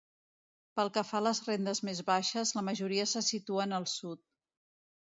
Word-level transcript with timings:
Pel 0.79 0.89
que 0.95 1.03
fa 1.09 1.19
a 1.19 1.21
les 1.25 1.41
rendes 1.49 1.83
més 1.91 2.03
baixes, 2.09 2.57
la 2.59 2.65
majoria 2.73 3.09
se 3.15 3.25
situen 3.31 3.81
al 3.81 3.89
sud. 3.97 4.27